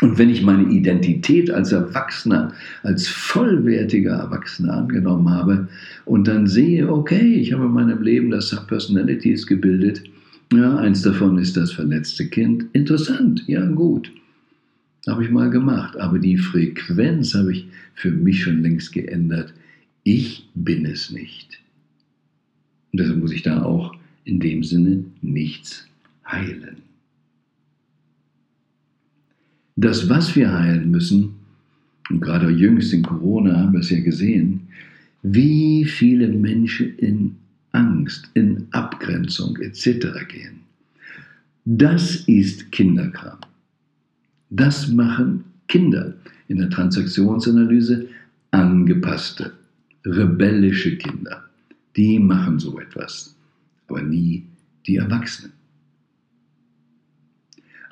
Und 0.00 0.18
wenn 0.18 0.28
ich 0.28 0.42
meine 0.42 0.70
Identität 0.70 1.50
als 1.50 1.72
Erwachsener, 1.72 2.52
als 2.82 3.08
vollwertiger 3.08 4.16
Erwachsener 4.16 4.74
angenommen 4.74 5.30
habe 5.30 5.68
und 6.04 6.26
dann 6.26 6.46
sehe, 6.46 6.92
okay, 6.92 7.34
ich 7.34 7.52
habe 7.52 7.66
in 7.66 7.72
meinem 7.72 8.02
Leben 8.02 8.30
das 8.30 8.48
Subpersonalities 8.48 9.46
gebildet, 9.46 10.02
ja, 10.52 10.76
eins 10.76 11.02
davon 11.02 11.38
ist 11.38 11.56
das 11.56 11.72
verletzte 11.72 12.28
Kind, 12.28 12.66
interessant, 12.72 13.44
ja 13.46 13.64
gut, 13.66 14.10
habe 15.06 15.24
ich 15.24 15.30
mal 15.30 15.50
gemacht, 15.50 15.96
aber 15.96 16.18
die 16.18 16.38
Frequenz 16.38 17.34
habe 17.34 17.52
ich 17.52 17.66
für 17.94 18.10
mich 18.10 18.42
schon 18.42 18.62
längst 18.62 18.92
geändert. 18.92 19.52
Ich 20.02 20.48
bin 20.54 20.86
es 20.86 21.10
nicht. 21.10 21.60
Und 22.92 23.00
deshalb 23.00 23.18
muss 23.18 23.32
ich 23.32 23.42
da 23.42 23.62
auch 23.62 23.96
in 24.24 24.40
dem 24.40 24.62
Sinne 24.64 25.04
nichts 25.20 25.86
heilen. 26.26 26.76
Das, 29.76 30.08
was 30.08 30.36
wir 30.36 30.52
heilen 30.52 30.90
müssen, 30.90 31.34
und 32.10 32.20
gerade 32.20 32.50
jüngst 32.50 32.92
in 32.92 33.02
Corona 33.02 33.58
haben 33.58 33.72
wir 33.72 33.80
es 33.80 33.90
ja 33.90 34.00
gesehen, 34.00 34.68
wie 35.22 35.84
viele 35.84 36.28
Menschen 36.28 36.96
in 36.98 37.36
Angst, 37.72 38.30
in 38.34 38.68
Abgrenzung 38.70 39.56
etc. 39.56 40.06
gehen. 40.28 40.60
Das 41.64 42.16
ist 42.26 42.70
Kinderkram. 42.70 43.38
Das 44.56 44.86
machen 44.86 45.44
Kinder 45.66 46.14
in 46.46 46.58
der 46.58 46.70
Transaktionsanalyse 46.70 48.06
angepasste, 48.52 49.52
rebellische 50.04 50.96
Kinder. 50.96 51.42
Die 51.96 52.20
machen 52.20 52.60
so 52.60 52.78
etwas, 52.78 53.36
aber 53.88 54.02
nie 54.02 54.44
die 54.86 54.96
Erwachsenen. 54.96 55.52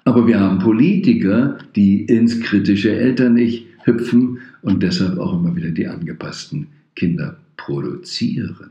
Aber 0.05 0.25
wir 0.29 0.39
haben 0.39 0.61
Politiker, 0.61 1.59
die 1.75 2.03
ins 2.03 2.41
kritische 2.41 2.93
Eltern-Ich 2.93 3.67
hüpfen 3.83 4.39
und 4.63 4.85
deshalb 4.85 5.19
auch 5.19 5.41
immer 5.41 5.57
wieder 5.57 5.71
die 5.71 5.89
angepassten 5.89 6.69
Kinder 6.95 7.39
produzieren. 7.57 8.71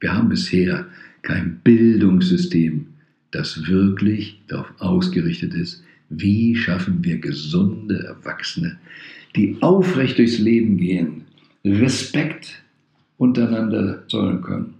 Wir 0.00 0.14
haben 0.14 0.28
bisher 0.28 0.86
kein 1.22 1.60
Bildungssystem, 1.62 2.86
das 3.30 3.68
wirklich 3.68 4.42
darauf 4.48 4.72
ausgerichtet 4.80 5.54
ist, 5.54 5.84
wie 6.10 6.54
schaffen 6.54 7.02
wir 7.02 7.18
gesunde 7.18 8.04
Erwachsene, 8.04 8.78
die 9.36 9.56
aufrecht 9.60 10.18
durchs 10.18 10.38
Leben 10.38 10.76
gehen, 10.76 11.22
Respekt 11.64 12.62
untereinander 13.16 14.06
zollen 14.08 14.42
können. 14.42 14.74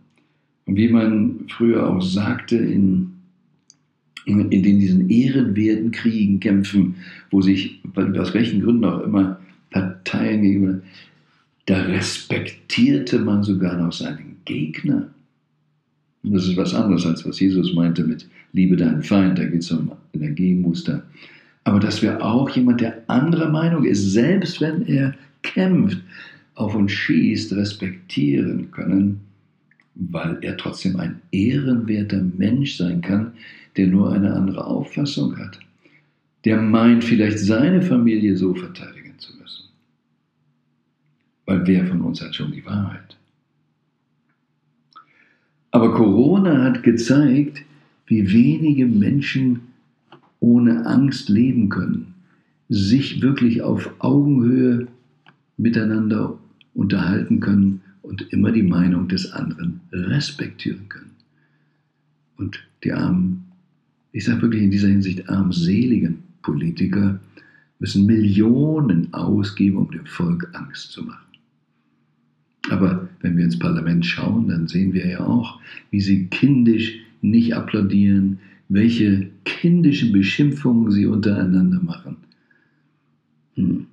Und 0.66 0.76
wie 0.76 0.88
man 0.88 1.46
früher 1.48 1.88
auch 1.88 2.02
sagte, 2.02 2.56
in 2.56 3.12
in, 4.24 4.50
in 4.50 4.62
diesen 4.62 5.08
ehrenwerten 5.08 5.90
Kriegen 5.90 6.40
kämpfen, 6.40 6.96
wo 7.30 7.40
sich, 7.40 7.80
aus 7.94 8.34
welchen 8.34 8.62
Gründen 8.62 8.84
auch 8.84 9.02
immer, 9.02 9.40
Parteien 9.70 10.42
gegenüber, 10.42 10.80
da 11.66 11.82
respektierte 11.82 13.18
man 13.18 13.42
sogar 13.42 13.76
noch 13.76 13.92
seinen 13.92 14.36
Gegner. 14.44 15.08
Und 16.22 16.34
das 16.34 16.46
ist 16.46 16.56
was 16.56 16.74
anderes, 16.74 17.06
als 17.06 17.26
was 17.26 17.40
Jesus 17.40 17.72
meinte 17.72 18.04
mit 18.04 18.28
Liebe 18.52 18.76
deinen 18.76 19.02
Feind, 19.02 19.38
da 19.38 19.44
geht 19.44 19.62
es 19.62 19.70
um 19.70 19.92
Energiemuster. 20.12 21.02
Aber 21.64 21.80
dass 21.80 22.02
wir 22.02 22.22
auch 22.24 22.50
jemand, 22.50 22.80
der 22.80 23.02
anderer 23.08 23.48
Meinung 23.48 23.84
ist, 23.84 24.12
selbst 24.12 24.60
wenn 24.60 24.86
er 24.86 25.14
kämpft, 25.42 25.98
auf 26.54 26.74
uns 26.74 26.92
schießt, 26.92 27.54
respektieren 27.54 28.70
können, 28.70 29.20
weil 29.94 30.38
er 30.42 30.56
trotzdem 30.56 30.96
ein 30.96 31.20
ehrenwerter 31.30 32.22
Mensch 32.22 32.76
sein 32.76 33.00
kann, 33.00 33.32
der 33.76 33.86
nur 33.86 34.12
eine 34.12 34.34
andere 34.34 34.66
Auffassung 34.66 35.38
hat, 35.38 35.58
der 36.44 36.60
meint 36.60 37.04
vielleicht 37.04 37.38
seine 37.38 37.82
Familie 37.82 38.36
so 38.36 38.54
verteidigen 38.54 39.14
zu 39.18 39.32
müssen. 39.36 39.64
Weil 41.46 41.66
wer 41.66 41.86
von 41.86 42.00
uns 42.02 42.20
hat 42.20 42.34
schon 42.34 42.52
die 42.52 42.64
Wahrheit? 42.64 43.16
Aber 45.70 45.94
Corona 45.94 46.64
hat 46.64 46.82
gezeigt, 46.82 47.62
wie 48.06 48.32
wenige 48.32 48.86
Menschen 48.86 49.60
ohne 50.40 50.86
Angst 50.86 51.28
leben 51.28 51.68
können, 51.68 52.14
sich 52.68 53.22
wirklich 53.22 53.62
auf 53.62 53.90
Augenhöhe 53.98 54.88
miteinander 55.56 56.38
unterhalten 56.74 57.40
können 57.40 57.82
und 58.02 58.32
immer 58.32 58.50
die 58.52 58.62
Meinung 58.62 59.08
des 59.08 59.32
anderen 59.32 59.80
respektieren 59.92 60.88
können. 60.88 61.10
Und 62.36 62.60
die 62.82 62.92
armen 62.92 63.50
ich 64.12 64.24
sage 64.24 64.42
wirklich 64.42 64.62
in 64.62 64.70
dieser 64.70 64.88
Hinsicht, 64.88 65.28
armseligen 65.28 66.22
Politiker 66.42 67.20
müssen 67.78 68.06
Millionen 68.06 69.12
ausgeben, 69.14 69.76
um 69.76 69.90
dem 69.90 70.06
Volk 70.06 70.48
Angst 70.52 70.92
zu 70.92 71.02
machen. 71.04 71.29
Aber 72.70 73.08
wenn 73.20 73.36
wir 73.36 73.44
ins 73.44 73.58
Parlament 73.58 74.06
schauen, 74.06 74.46
dann 74.48 74.68
sehen 74.68 74.92
wir 74.92 75.06
ja 75.06 75.20
auch, 75.20 75.60
wie 75.90 76.00
sie 76.00 76.26
kindisch 76.28 77.00
nicht 77.20 77.54
applaudieren, 77.54 78.38
welche 78.68 79.30
kindischen 79.44 80.12
Beschimpfungen 80.12 80.92
sie 80.92 81.06
untereinander 81.06 81.80
machen. 81.80 82.16
Hm. 83.56 83.86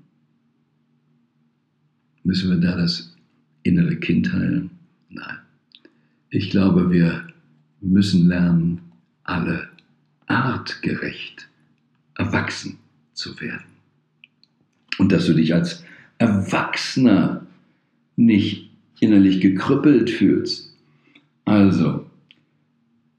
Müssen 2.24 2.52
wir 2.52 2.58
da 2.58 2.78
das 2.78 3.16
innere 3.64 3.96
Kind 3.96 4.32
heilen? 4.32 4.70
Nein. 5.10 5.38
Ich 6.30 6.52
glaube, 6.52 6.92
wir 6.92 7.28
müssen 7.82 8.28
lernen, 8.28 8.82
alle 9.24 9.70
artgerecht 10.28 11.50
erwachsen 12.16 12.78
zu 13.14 13.40
werden. 13.42 13.66
Und 15.00 15.12
dass 15.12 15.26
du 15.26 15.34
dich 15.34 15.54
als 15.54 15.84
Erwachsener 16.20 17.47
nicht 18.18 18.70
innerlich 19.00 19.40
gekrüppelt 19.40 20.10
fühlst. 20.10 20.76
Also, 21.46 22.06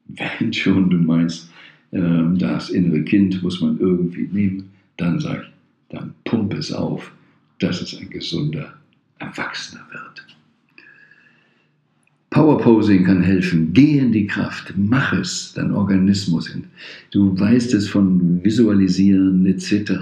wenn 0.08 0.52
schon 0.52 0.90
du 0.90 0.98
meinst, 0.98 1.50
äh, 1.92 2.00
das 2.34 2.70
innere 2.70 3.02
Kind 3.02 3.42
muss 3.42 3.60
man 3.60 3.78
irgendwie 3.78 4.28
nehmen, 4.30 4.70
dann 4.98 5.18
sag 5.18 5.42
ich, 5.42 5.48
dann 5.88 6.12
pump 6.24 6.52
es 6.54 6.72
auf, 6.72 7.10
dass 7.60 7.80
es 7.80 7.98
ein 7.98 8.10
gesunder 8.10 8.74
Erwachsener 9.18 9.86
wird. 9.90 10.26
Powerposing 12.30 13.04
kann 13.04 13.22
helfen. 13.22 13.72
Geh 13.72 13.98
in 13.98 14.12
die 14.12 14.26
Kraft, 14.26 14.74
mach 14.76 15.12
es, 15.14 15.52
dein 15.54 15.72
Organismus. 15.72 16.54
Du 17.10 17.38
weißt 17.38 17.72
es 17.72 17.88
von 17.88 18.44
Visualisieren 18.44 19.46
etc. 19.46 19.92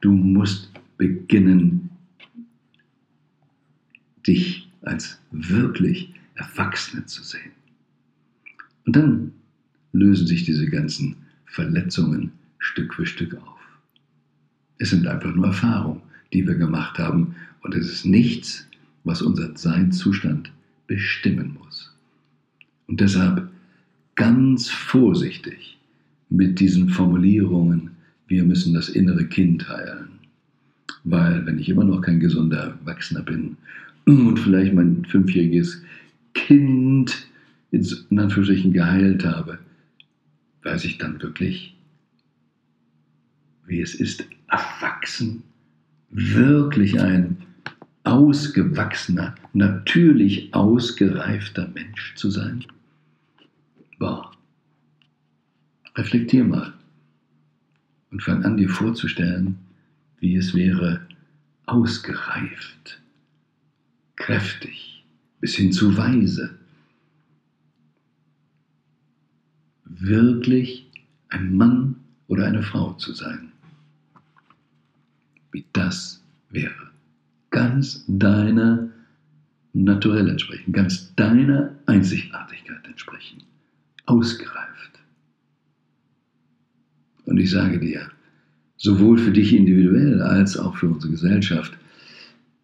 Du 0.00 0.12
musst 0.12 0.70
beginnen, 0.96 1.87
dich 4.28 4.68
als 4.82 5.20
wirklich 5.32 6.14
Erwachsene 6.34 7.06
zu 7.06 7.22
sehen. 7.22 7.52
Und 8.86 8.94
dann 8.94 9.32
lösen 9.92 10.26
sich 10.26 10.44
diese 10.44 10.68
ganzen 10.68 11.16
Verletzungen 11.46 12.32
Stück 12.58 12.94
für 12.94 13.06
Stück 13.06 13.34
auf. 13.34 13.58
Es 14.78 14.90
sind 14.90 15.06
einfach 15.06 15.34
nur 15.34 15.46
Erfahrungen, 15.46 16.02
die 16.32 16.46
wir 16.46 16.54
gemacht 16.54 16.98
haben 16.98 17.34
und 17.62 17.74
es 17.74 17.90
ist 17.90 18.04
nichts, 18.04 18.68
was 19.04 19.22
unseren 19.22 19.56
Seinszustand 19.56 20.52
bestimmen 20.86 21.56
muss. 21.58 21.92
Und 22.86 23.00
deshalb 23.00 23.48
ganz 24.14 24.68
vorsichtig 24.68 25.78
mit 26.30 26.60
diesen 26.60 26.88
Formulierungen, 26.88 27.90
wir 28.26 28.44
müssen 28.44 28.74
das 28.74 28.88
innere 28.88 29.26
Kind 29.26 29.68
heilen. 29.68 30.08
Weil 31.04 31.46
wenn 31.46 31.58
ich 31.58 31.68
immer 31.68 31.84
noch 31.84 32.00
kein 32.00 32.20
gesunder 32.20 32.76
Erwachsener 32.80 33.22
bin 33.22 33.56
und 34.16 34.38
vielleicht 34.38 34.72
mein 34.72 35.04
fünfjähriges 35.04 35.82
Kind 36.34 37.28
in 37.70 38.18
Anführungsstrichen 38.18 38.72
geheilt 38.72 39.24
habe, 39.24 39.58
weiß 40.62 40.84
ich 40.84 40.98
dann 40.98 41.20
wirklich, 41.22 41.76
wie 43.66 43.80
es 43.80 43.94
ist, 43.94 44.24
erwachsen, 44.48 45.42
wirklich 46.10 47.00
ein 47.00 47.36
ausgewachsener, 48.04 49.34
natürlich 49.52 50.54
ausgereifter 50.54 51.68
Mensch 51.74 52.14
zu 52.14 52.30
sein? 52.30 52.64
Boah. 53.98 54.32
Reflektier 55.96 56.44
mal 56.44 56.72
und 58.10 58.22
fang 58.22 58.44
an 58.44 58.56
dir 58.56 58.70
vorzustellen, 58.70 59.58
wie 60.20 60.36
es 60.36 60.54
wäre, 60.54 61.06
ausgereift, 61.66 63.02
kräftig, 64.18 65.04
bis 65.40 65.54
hin 65.54 65.72
zu 65.72 65.96
weise, 65.96 66.58
wirklich 69.84 70.90
ein 71.28 71.56
Mann 71.56 71.96
oder 72.26 72.46
eine 72.46 72.62
Frau 72.62 72.92
zu 72.94 73.12
sein. 73.12 73.52
Wie 75.52 75.64
das 75.72 76.22
wäre. 76.50 76.90
Ganz 77.50 78.04
deiner 78.06 78.90
Naturell 79.72 80.28
entsprechen, 80.28 80.72
ganz 80.72 81.14
deiner 81.14 81.74
Einzigartigkeit 81.86 82.84
entsprechen. 82.86 83.42
Ausgereift. 84.06 84.98
Und 87.26 87.38
ich 87.38 87.50
sage 87.50 87.78
dir, 87.78 88.10
sowohl 88.76 89.18
für 89.18 89.30
dich 89.30 89.52
individuell 89.54 90.22
als 90.22 90.56
auch 90.56 90.76
für 90.76 90.88
unsere 90.88 91.12
Gesellschaft, 91.12 91.78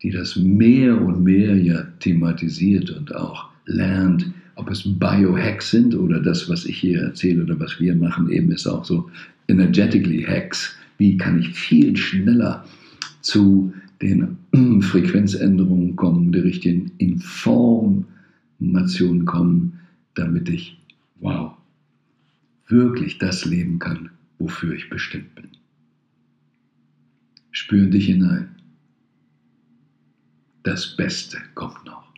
die 0.05 0.11
das 0.11 0.37
mehr 0.37 1.01
und 1.01 1.25
mehr 1.25 1.57
ja 1.57 1.83
thematisiert 1.99 2.91
und 2.91 3.15
auch 3.15 3.49
lernt, 3.65 4.31
ob 4.55 4.71
es 4.71 4.83
Biohacks 4.85 5.71
sind 5.71 5.95
oder 5.95 6.21
das, 6.21 6.51
was 6.51 6.67
ich 6.67 6.77
hier 6.77 7.01
erzähle 7.01 7.43
oder 7.45 7.59
was 7.59 7.81
wir 7.81 7.97
machen, 7.97 8.29
eben 8.29 8.53
ist 8.53 8.67
auch 8.67 8.85
so 8.85 9.11
energetically 9.49 10.23
Hacks. 10.23 10.77
Wie 10.99 11.17
kann 11.17 11.41
ich 11.41 11.49
viel 11.49 11.97
schneller 11.97 12.67
zu 13.23 13.73
den 14.03 14.37
Frequenzänderungen 14.83 15.97
kommen, 15.97 16.33
der 16.33 16.45
richtigen 16.45 16.93
Information 16.99 18.05
kommen, 19.25 19.81
damit 20.15 20.51
ich, 20.51 20.79
wow, 21.21 21.53
wirklich 22.69 23.17
das 23.17 23.47
leben 23.47 23.79
kann, 23.79 24.11
wofür 24.39 24.75
ich 24.75 24.91
bestimmt 24.91 25.35
bin. 25.35 25.49
Spür 27.51 27.87
dich 27.87 28.05
hinein. 28.07 28.54
Das 30.65 30.97
Beste 30.97 31.37
kommt 31.55 31.85
noch. 31.85 32.14